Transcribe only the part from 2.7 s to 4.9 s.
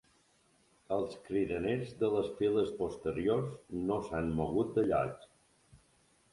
posteriors no s'han mogut de